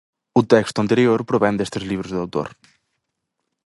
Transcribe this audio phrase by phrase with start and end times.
[0.39, 2.47] O texto anterior provén destes libros do autor: